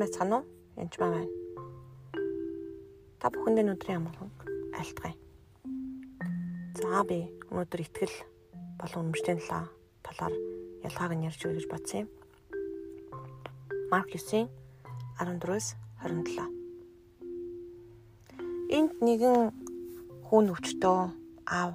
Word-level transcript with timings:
байцгаана 0.00 0.36
уу? 0.40 0.44
Энд 0.80 0.94
маа 1.00 1.10
байна. 1.12 1.28
Та 3.20 3.28
бүхэндээ 3.28 3.64
өнөөдрийн 3.64 3.98
амгалан 4.00 4.30
айлтгая. 4.80 5.14
За 6.80 7.04
би 7.04 7.28
өнөөдөр 7.52 7.80
ихтгэл 7.84 8.16
болон 8.80 9.12
өмчтөний 9.12 9.44
талаа 9.44 9.68
талаар 10.00 10.34
ялгааг 10.88 11.12
нь 11.14 11.26
ярьж 11.28 11.40
өгье 11.44 11.60
гэж 11.60 11.66
бодсон 11.68 11.98
юм. 12.04 12.08
Марк 13.92 14.08
9 14.16 14.48
14-өөс 15.20 15.66
27. 16.00 16.48
Энд 18.72 18.92
нэгэн 19.04 19.52
хүн 20.24 20.46
өвчтөө 20.54 20.98
аав 21.44 21.74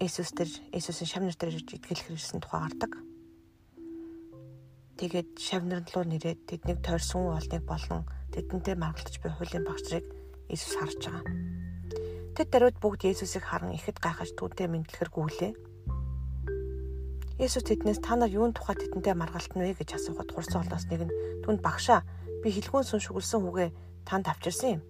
Иесус 0.00 0.32
тэр 0.32 0.48
Иесусийн 0.72 1.10
шавнар 1.10 1.36
дээр 1.36 1.60
ирж 1.60 1.68
итгэх 1.76 2.00
хэрэгсэн 2.08 2.40
тухай 2.40 2.64
гардаг. 2.64 2.92
Тэгээд 4.96 5.36
шавнар 5.36 5.84
руу 5.92 6.08
нэрээд 6.08 6.48
тэднийг 6.48 6.80
тойрсон 6.80 7.28
болныг 7.28 7.62
болон 7.68 8.08
тэдэнтэй 8.32 8.80
маргалдаж 8.80 9.20
буй 9.20 9.28
хуулийн 9.28 9.68
багшрыг 9.68 10.04
Иесус 10.48 10.72
харж 10.72 10.96
байгаа. 11.04 11.36
Тэд 12.32 12.48
даруйд 12.48 12.80
бүгд 12.80 13.04
Есүсийг 13.04 13.44
харан 13.44 13.76
ихэд 13.76 14.00
гайхаж 14.00 14.32
түүнтэй 14.32 14.72
мэдлэхэр 14.72 15.10
гүйлээ. 15.12 15.52
Есүс 17.36 17.64
тэднээс 17.68 18.00
та 18.00 18.16
нар 18.16 18.32
юун 18.32 18.56
тухай 18.56 18.76
тэдэнтэй 18.76 19.12
маргалтна 19.12 19.68
вэ 19.68 19.76
гэж 19.76 20.00
асуухад 20.00 20.32
хурсан 20.32 20.64
олоос 20.64 20.88
нэг 20.88 21.04
нь 21.04 21.16
түнд 21.44 21.60
багшаа 21.60 22.00
би 22.40 22.48
хилгүүн 22.56 22.88
сүн 22.88 23.04
шүглсэн 23.04 23.44
хүүгээ 23.44 23.70
танд 24.08 24.32
авчирсан 24.32 24.80
юм. 24.80 24.82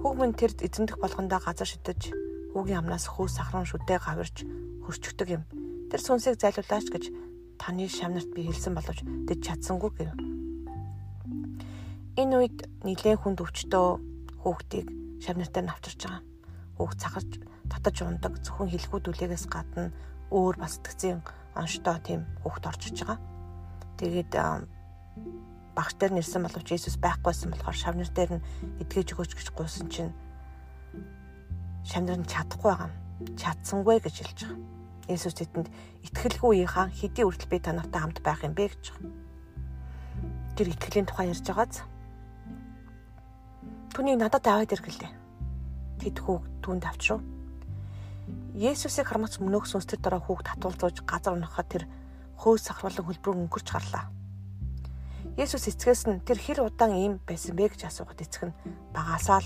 Хүүг 0.00 0.16
минь 0.16 0.32
тэр 0.32 0.56
эзэмдэх 0.56 0.96
болгондоо 0.96 1.44
газар 1.44 1.68
шидэж 1.68 2.08
хүүгийн 2.56 2.80
амнаас 2.80 3.04
хөөс 3.12 3.36
сахран 3.36 3.68
шүдээ 3.68 4.00
гавирч 4.00 4.48
хөрчөгдөг 4.88 5.28
юм. 5.28 5.42
Тэр 5.92 6.00
сүнсийг 6.00 6.40
зайлуулаач 6.40 6.88
гэж 6.88 7.04
таны 7.58 7.88
шавнарт 7.88 8.30
би 8.34 8.46
хэлсэн 8.46 8.74
боловч 8.74 9.00
тэд 9.28 9.40
чадсангүй 9.42 9.90
гэв. 9.94 10.10
Энэ 12.20 12.34
үед 12.38 12.58
нилээн 12.86 13.18
хүнд 13.18 13.42
өвчтөө 13.42 13.86
хүүхдийг 14.42 14.86
шавнартаар 15.24 15.66
навчирч 15.66 16.00
байгаа. 16.06 16.22
Хүүхд 16.78 16.98
цахаж 17.02 17.28
татаж 17.70 17.96
ундаг 18.02 18.38
зөвхөн 18.44 18.70
хэлэхүүд 18.70 19.08
үлээгээс 19.10 19.46
гадна 19.50 19.90
өөр 20.30 20.56
бас 20.60 20.78
тгцэн 20.78 21.22
онштой 21.58 21.98
тийм 22.06 22.20
хүүхд 22.42 22.64
орж 22.70 22.82
иж 22.90 22.98
байгаа. 23.02 23.18
Тэгээд 23.98 24.30
багш 25.74 25.94
дээр 25.98 26.12
нэрсэн 26.14 26.42
боловч 26.46 26.68
Иесус 26.70 26.96
байхгүйсэн 27.02 27.50
болохоор 27.50 27.76
шавнар 27.78 28.10
дээр 28.10 28.38
нь 28.38 28.46
эдгэж 28.82 29.08
өгөөч 29.14 29.32
гэж 29.34 29.48
гуйсан 29.54 29.86
чинь 29.90 30.12
шавнар 31.82 32.18
нь 32.18 32.30
чадахгүй 32.30 32.70
байгаа 32.70 32.90
юм. 32.90 32.94
Чадсангүй 33.38 33.98
гэж 34.02 34.14
хэлж 34.22 34.38
байгаа. 34.46 34.73
Есүс 35.08 35.36
тэдэнд 35.36 35.68
итгэлгүй 36.08 36.64
ийнхаа 36.64 36.88
хэдий 36.88 37.28
үрдэл 37.28 37.52
би 37.52 37.58
та 37.60 37.76
нартай 37.76 38.00
хамт 38.00 38.24
байх 38.24 38.40
юм 38.40 38.56
бэ 38.56 38.72
гэж. 38.72 38.84
Тэр 40.56 40.72
итгэлийн 40.72 41.04
тухай 41.04 41.28
ярьж 41.28 41.44
байгааз. 41.44 41.84
Түүнийг 43.92 44.16
надад 44.16 44.48
аваад 44.48 44.72
иргэлээ. 44.72 45.12
Тэд 46.00 46.16
хүүг 46.24 46.42
түүнд 46.64 46.88
авчрав. 46.88 47.20
Есүсийг 48.56 49.04
хармац 49.10 49.36
мөнөөх 49.42 49.68
сүнстэр 49.68 50.00
дараа 50.00 50.22
хүүг 50.24 50.40
татуулзууж 50.46 51.04
газар 51.04 51.36
унахад 51.36 51.68
тэр 51.68 51.84
хөөс 52.40 52.64
сахарлан 52.64 53.04
хөлбрөө 53.04 53.34
өнгөрч 53.44 53.68
гарлаа. 53.76 54.08
Есүс 55.36 55.68
эцгээс 55.68 56.06
нь 56.08 56.22
тэр 56.24 56.38
хэр 56.38 56.64
удаан 56.64 56.94
ийм 56.96 57.14
байсан 57.26 57.58
бэ 57.58 57.74
гэж 57.74 57.90
асуухад 57.90 58.22
эцэг 58.22 58.48
нь 58.48 58.56
багасаал 58.94 59.44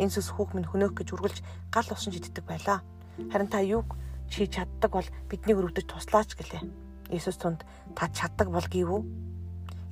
энэ 0.00 0.10
сүс 0.10 0.32
хүүг 0.32 0.56
минь 0.56 0.66
хөнөөх 0.66 0.96
гэж 0.96 1.08
үргэлж 1.14 1.38
гал 1.70 1.88
усан 1.92 2.10
жиддэг 2.10 2.42
байлаа. 2.48 2.80
Харин 3.28 3.52
та 3.52 3.60
юуг 3.60 3.92
чи 4.28 4.46
чаддаг 4.46 4.92
бол 4.92 5.08
бидний 5.28 5.56
өрөвдөж 5.56 5.86
туслаач 5.88 6.36
гэлээ. 6.36 6.62
Иесус 7.10 7.40
түнд 7.40 7.64
та 7.96 8.08
чаддаг 8.12 8.52
бол 8.52 8.64
гівүү. 8.64 9.00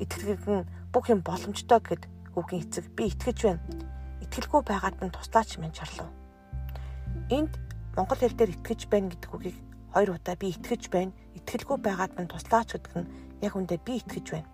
Итгэлэг 0.05 0.45
нь 0.45 0.69
бүх 0.93 1.09
юм 1.09 1.25
боломжтой 1.25 1.81
гэд 1.81 2.05
үгийн 2.37 2.69
эцэг 2.69 2.93
би 2.93 3.09
итгэж 3.09 3.39
байна. 3.49 3.65
Итгэлгүй 4.21 4.63
байгаад 4.63 5.01
минь 5.01 5.15
туслаач 5.17 5.57
минь 5.57 5.73
чарлав. 5.73 6.13
Энд 7.33 7.57
монгол 7.97 8.21
хэл 8.21 8.37
дээр 8.37 8.53
итгэж 8.61 8.93
байна 8.93 9.09
гэдэг 9.17 9.31
үгийг 9.33 9.57
хоёр 9.97 10.21
удаа 10.21 10.37
би 10.37 10.53
итгэж 10.53 10.93
байна. 10.93 11.17
Итгэлгүй 11.33 11.79
байгаад 11.81 12.13
минь 12.21 12.29
туслаач 12.29 12.77
гэдэг 12.77 12.93
нь 13.01 13.09
яг 13.41 13.57
үндэ 13.57 13.81
би 13.81 14.05
итгэж 14.05 14.27
байна. 14.37 14.49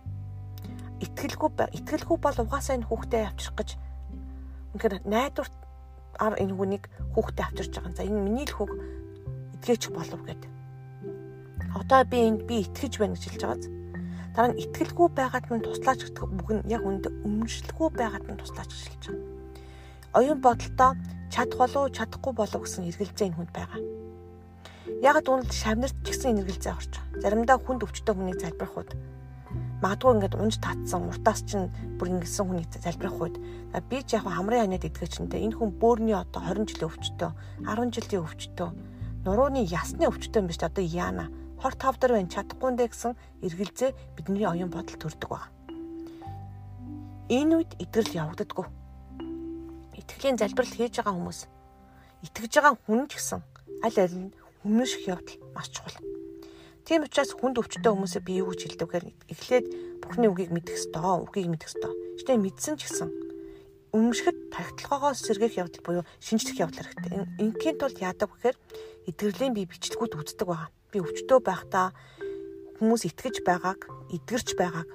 Итгэлгүй 1.02 1.50
итгэлгүй 1.82 2.18
бол 2.22 2.38
угаасаа 2.46 2.78
энэ 2.78 2.86
хүүхдээ 2.86 3.22
авчрах 3.26 3.58
гэж 3.58 3.70
үнэхээр 4.78 4.94
найдварт 5.02 5.54
ар 6.22 6.34
энэ 6.38 6.54
хүнийг 6.54 6.84
хүүхдээ 7.18 7.44
авчирч 7.50 7.72
байгаа. 7.74 7.98
За 7.98 8.06
энэ 8.06 8.22
миний 8.22 8.46
л 8.46 8.54
хүүг 8.54 8.70
итгээч 9.62 9.94
болов 9.94 10.26
гэд. 10.26 10.42
Одоо 11.78 12.02
би 12.02 12.18
энд 12.26 12.42
би 12.50 12.66
итгэж 12.66 12.98
байна 12.98 13.14
гэж 13.14 13.30
хэлж 13.30 13.42
байгааз. 13.46 13.66
Дараа 14.34 14.50
нь 14.50 14.58
итгэлгүй 14.58 15.08
байгаад 15.14 15.46
минь 15.54 15.62
туслаач 15.62 16.02
гэдэг 16.02 16.22
үг 16.26 16.50
нь 16.50 16.66
яг 16.66 16.82
үндэ 16.82 17.14
өмчлөхгүй 17.22 17.88
байгаад 17.94 18.26
минь 18.26 18.42
туслаач 18.42 18.70
гэж 18.74 18.82
хэлж 18.90 19.04
байгаа. 19.06 20.18
Оюун 20.18 20.40
бодолтой 20.42 20.92
чадах 21.30 21.58
болов 21.62 21.94
чадахгүй 21.94 22.32
болов 22.34 22.60
гэсэн 22.66 22.90
эргэлзээ 22.90 23.26
энэ 23.30 23.38
хүнд 23.38 23.52
байгаа. 23.54 23.80
Ягд 24.98 25.26
үнэл 25.30 25.54
шавнарт 25.54 25.96
ч 26.02 26.06
гэсэн 26.10 26.42
эргэлзээ 26.42 26.74
орж 26.74 26.92
байгаа. 26.98 27.22
Заримдаа 27.22 27.58
хүнд 27.62 27.86
өвчтөе 27.86 28.14
хүнийг 28.18 28.38
залбирах 28.42 28.76
үед 28.82 28.90
магадгүй 29.78 30.10
ингээд 30.10 30.38
унж 30.42 30.56
татсан 30.58 31.06
уртаас 31.06 31.40
чинь 31.46 31.70
бүр 32.02 32.18
ингэсэн 32.18 32.46
хүнийг 32.50 32.70
залбирах 32.82 33.18
үед 33.22 33.36
би 33.86 33.98
ч 34.02 34.18
яг 34.18 34.26
хамрын 34.26 34.66
ханаад 34.66 34.86
идэгчэнтэй 34.90 35.42
энэ 35.46 35.54
хүн 35.54 35.70
бөөрийн 35.78 36.18
одоо 36.18 36.40
20 36.50 36.70
жилийн 36.70 36.90
өвчтөе 36.90 37.30
10 37.66 37.94
жилийн 37.94 38.22
өвчтөе 38.26 38.68
нурууны 39.22 39.62
ясны 39.62 40.10
өвчтөн 40.10 40.50
биш 40.50 40.58
одоо 40.62 40.82
яана 40.82 41.30
хор 41.62 41.74
тавдар 41.78 42.18
байна 42.18 42.30
чадахгүй 42.30 42.70
нэ 42.74 42.90
гэсэн 42.90 43.14
эргэлзээ 43.46 43.90
бидний 44.18 44.46
оюун 44.46 44.70
бодол 44.74 44.98
төрдөг 44.98 45.30
баг. 45.30 45.46
Энэ 47.30 47.62
үед 47.62 47.72
итгэл 47.78 48.10
явагддаггүй. 48.18 48.66
Итгэлийн 49.94 50.36
залбирал 50.42 50.74
хийж 50.74 50.98
байгаа 50.98 51.14
хүмүүс 51.14 51.40
итгэж 52.26 52.52
байгаа 52.58 52.74
хүн 52.82 53.06
ч 53.06 53.14
гэсэн 53.14 53.40
аль 53.86 53.98
аль 54.02 54.16
нь 54.26 54.34
хүмүүших 54.66 55.06
явдал 55.06 55.38
маш 55.54 55.70
чухал. 55.70 56.02
Тийм 56.82 57.06
учраас 57.06 57.30
хүнд 57.30 57.62
өвчтөе 57.62 57.94
хүмүүсээ 57.94 58.22
би 58.26 58.42
юу 58.42 58.50
гэж 58.50 58.74
хэлдэг 58.74 58.90
гэхээр 58.90 59.06
эхлээд 59.30 59.66
Бурхны 60.02 60.26
үгийг 60.34 60.50
мэдэх 60.50 60.74
ёстой, 60.74 61.22
үгийг 61.22 61.46
мэдэх 61.46 61.70
ёстой. 61.70 61.94
Гэтэ 62.18 62.42
мэдсэн 62.42 62.74
ч 62.74 62.90
гэсэн 62.90 63.10
өмшгөд 63.94 64.50
тагтлагоогоос 64.50 65.22
сэргийх 65.22 65.62
явдал 65.62 65.82
буюу 65.86 66.04
шинжлэх 66.18 66.58
явдал 66.58 66.90
хэрэгтэй. 66.90 67.22
Ингийн 67.38 67.78
тулд 67.78 68.02
яадаг 68.02 68.34
гэхээр 68.34 68.56
эдгэрлийн 69.08 69.54
би 69.54 69.66
бичлэгүүд 69.66 70.18
үздэг 70.18 70.46
байгаа. 70.46 70.68
Би 70.92 70.98
өвчтөө 71.02 71.38
байхдаа 71.42 71.96
хүмүүс 72.78 73.02
итгэж 73.08 73.46
байгааг, 73.46 73.80
эдгэрч 74.12 74.54
байгааг 74.58 74.88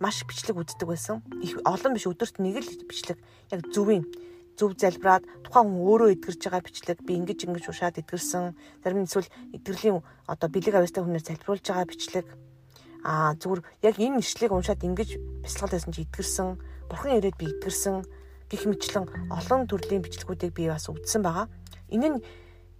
маш 0.00 0.24
бичлэг 0.24 0.56
үздэг 0.56 0.88
байсан. 0.88 1.20
Их 1.44 1.60
олон 1.64 1.92
биш 1.92 2.08
өдөрт 2.08 2.40
нэг 2.40 2.64
л 2.64 2.88
бичлэг 2.88 3.18
яг 3.52 3.60
зөвийн 3.68 4.08
зөв 4.56 4.76
залбираад 4.76 5.24
тухайн 5.44 5.68
хүн 5.68 5.84
өөрөө 5.84 6.08
эдгэрж 6.16 6.40
байгаа 6.40 6.64
бичлэг 6.64 6.98
би 7.04 7.16
ингэж 7.20 7.48
ингэж 7.48 7.64
ушаад 7.68 8.00
эдгэрсэн. 8.00 8.56
Зарим 8.84 9.04
нь 9.04 9.08
эсвэл 9.08 9.28
эдгэрлийн 9.56 10.00
одоо 10.28 10.48
бэлэг 10.48 10.74
авьяастай 10.76 11.02
хүнээр 11.04 11.24
залбиулж 11.24 11.64
байгаа 11.64 11.86
бичлэг 11.88 12.26
аа 13.04 13.32
зүгээр 13.40 13.60
яг 13.88 13.96
энэ 13.96 14.20
ишлэгийг 14.20 14.52
уншаад 14.52 14.84
ингэж 14.84 15.10
бясалгал 15.44 15.72
байсан 15.76 15.92
чи 15.92 16.04
эдгэрсэн. 16.04 16.48
Бурхан 16.88 17.16
ирээд 17.16 17.36
би 17.40 17.46
эдгэрсэн 17.48 18.04
гих 18.48 18.64
мэтлэн 18.68 19.04
олон 19.32 19.60
төрлийн 19.64 20.04
бичлэгүүдийг 20.04 20.52
би 20.52 20.68
бас 20.68 20.88
үзсэн 20.92 21.24
байгаа. 21.24 21.48
Энэ 21.88 22.08
нь 22.08 22.18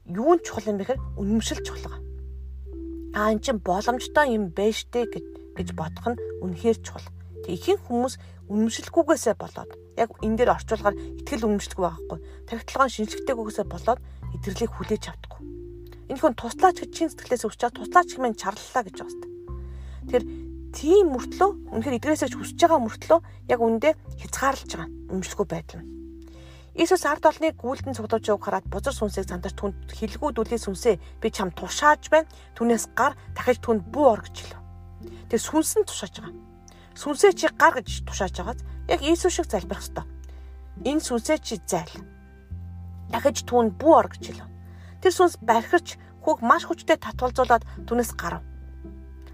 юу 0.06 0.32
нь 0.36 0.44
чухал 0.44 0.68
юм 0.70 0.78
бэ 0.78 0.84
гэхээр 0.84 1.04
үнэмшил 1.18 1.60
чухал 1.66 1.84
байгаа. 1.90 2.02
Аа 3.14 3.32
эн 3.34 3.40
чин 3.42 3.58
боломжтой 3.58 4.26
юм 4.32 4.54
байж 4.54 4.86
тээ 4.88 5.10
гэж 5.56 5.68
бодох 5.74 6.06
нь 6.14 6.20
үнэхээр 6.40 6.78
чухал. 6.80 7.06
Тэг 7.44 7.58
ихэнх 7.58 7.84
хүмүүс 7.88 8.14
үнэмшилгүйгээсээ 8.50 9.34
болоод 9.38 9.70
яг 9.98 10.10
энэ 10.22 10.36
дээр 10.38 10.54
орчуулгаар 10.56 10.96
итгэл 11.22 11.46
үнэмшилгүй 11.46 11.84
байхгүй. 11.84 12.18
Тархитлагын 12.46 12.94
шинжлэхтэйгүйгээсээ 12.94 13.66
болоод 13.66 14.00
идэрлийг 14.34 14.72
хүлээж 14.74 15.04
авдаггүй. 15.10 15.40
Энэ 16.10 16.20
хүн 16.20 16.34
туслаач 16.34 16.76
гэж 16.82 16.90
чин 16.90 17.08
сэтгэлээс 17.10 17.46
өсчаад 17.46 17.74
туслаач 17.78 18.08
хэмээн 18.14 18.38
чарлалаа 18.38 18.82
гэж 18.86 18.96
байгаа 18.98 19.14
юм. 19.14 19.30
Тэгэхээр 20.10 20.24
тийм 20.74 21.06
мөртлөө 21.14 21.50
үнэхээр 21.74 21.96
эдгээрээсээ 21.98 22.34
хүсэж 22.34 22.58
байгаа 22.62 22.80
мөртлөө 22.82 23.20
яг 23.50 23.60
үндэ 23.62 23.90
хязгаарлаж 24.18 24.70
байгаа 24.74 24.90
үнэмшилгүй 25.10 25.46
байдал 25.46 25.82
нь. 25.82 25.99
Иесус 26.74 27.02
ард 27.02 27.26
олныг 27.26 27.58
гүйлдэн 27.58 27.98
цуглуулж 27.98 28.30
явах 28.30 28.46
хараад 28.46 28.66
бузар 28.70 28.94
сүнсийг 28.94 29.26
зандарч 29.26 29.58
түнд 29.58 29.90
хилгүүдүүлээ 29.90 30.60
сүнсээ 30.62 30.96
би 31.18 31.28
чам 31.34 31.50
тушааж 31.50 32.06
байна. 32.14 32.30
Түүнээс 32.54 32.94
гар 32.94 33.18
дахиж 33.34 33.58
түнд 33.58 33.90
бүү 33.90 34.06
ор 34.06 34.22
гэж 34.22 34.36
хэлв. 34.38 34.58
Тэгээ 35.26 35.46
сүнс 35.50 35.72
нь 35.82 35.88
тушааж 35.90 36.14
байгаа. 36.22 36.34
Сүнсээ 36.94 37.32
чи 37.34 37.46
гар 37.58 37.74
гэж 37.74 38.06
тушааж 38.06 38.34
байгааз 38.38 38.62
яг 38.86 39.00
Иесус 39.02 39.34
шиг 39.34 39.50
залбирах 39.50 39.82
ёстой. 39.82 40.06
Энэ 40.86 41.02
сүнсээ 41.02 41.38
чи 41.42 41.58
зайл. 41.66 41.90
Дахиж 43.10 43.42
түнд 43.50 43.74
бүү 43.74 43.94
ор 43.98 44.06
гэж 44.14 44.22
хэлв. 44.30 44.46
Тэр 45.02 45.10
сүнс 45.10 45.42
бархирч 45.42 45.98
хүүг 46.22 46.38
маш 46.46 46.70
хүчтэй 46.70 47.02
татуулзуулаад 47.02 47.66
түүнээс 47.82 48.14
гарав. 48.14 48.46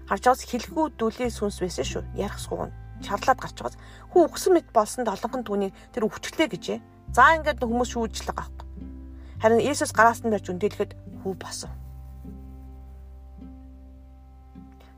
Харж 0.09 0.23
байгаас 0.25 0.41
хилгүүдүүлээ 0.41 1.29
сүнс 1.29 1.61
байсан 1.61 1.85
шүү. 1.85 2.03
Ярих 2.17 2.41
суугна 2.41 2.73
чарлаад 3.05 3.37
гарч 3.37 3.57
байгаас 3.61 3.77
хүү 4.09 4.21
өгсөн 4.25 4.53
мэт 4.57 4.67
болсонд 4.73 5.05
олонхын 5.05 5.45
түүнийг 5.45 5.73
тэр 5.93 6.09
өвчлээ 6.09 6.49
гэжээ 6.49 6.79
За 7.15 7.35
ингээд 7.35 7.63
хүмүүс 7.63 7.89
шүүжлэг 7.93 8.37
авах. 8.37 8.65
Харин 9.41 9.61
Иесус 9.61 9.93
гараас 9.93 10.21
нь 10.25 10.31
барьж 10.33 10.49
өндөлөхөд 10.49 10.91
хүү 11.23 11.33
босон. 11.37 11.73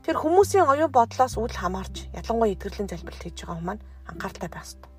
Тэр 0.00 0.16
хүмүүсийн 0.16 0.64
оюун 0.64 0.90
бодлоос 0.90 1.36
үл 1.36 1.52
хамаарч 1.52 2.08
ялангуяа 2.16 2.56
итгэрлийн 2.56 2.88
залбиралт 2.88 3.20
хийж 3.20 3.44
байгаа 3.44 3.58
хүмүүс 3.60 3.80
анхааралтай 4.10 4.48
байх 4.50 4.64
хэрэгтэй. 4.64 4.90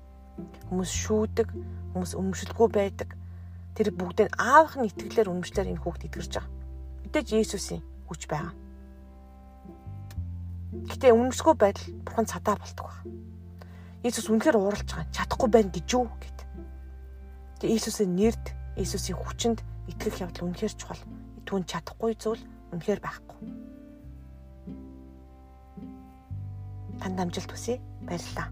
Хүмүүс 0.70 0.92
шүүдэг, 1.04 1.48
хүмүүс 1.92 2.12
өмшөлгүй 2.16 2.68
байдаг. 2.70 3.10
Тэр 3.76 3.92
бүгдийг 3.92 4.30
аавынхны 4.38 4.88
итгэлээр 4.88 5.32
өмчлөөр 5.32 5.68
энэ 5.74 5.82
хүүхд 5.82 6.06
итгэж 6.06 6.32
байгаа. 6.32 6.52
Мэдээж 7.02 7.28
Есүсийн 7.34 7.82
хүч 8.08 8.22
байгаа. 8.30 8.54
Гэтэ 10.72 11.12
өмнөсгөө 11.12 11.54
байдал 11.60 11.88
бурхан 12.06 12.24
цадаа 12.30 12.56
болдог 12.56 12.86
баг. 12.88 13.04
Иесус 14.00 14.32
үнэхээр 14.32 14.56
ууралж 14.56 14.88
байгаа. 14.88 15.12
Чадахгүй 15.12 15.48
байна 15.52 15.68
гэж 15.68 15.88
юу 15.92 16.08
гэд. 16.08 16.38
Тэгээ 17.62 17.78
Иесусийн 17.78 18.18
нэрд, 18.18 18.44
Иесусийн 18.74 19.14
хүчинд 19.14 19.62
итгэх 19.86 20.18
явдал 20.18 20.50
үнэхээр 20.50 20.74
чухал. 20.74 20.98
Түүнд 21.46 21.70
чадахгүй 21.70 22.18
зүйл 22.18 22.42
үнэхээр 22.74 22.98
байхгүй. 22.98 23.38
Танд 26.98 27.22
амжилт 27.22 27.54
хүсье. 27.54 27.78
Баярлалаа. 28.02 28.50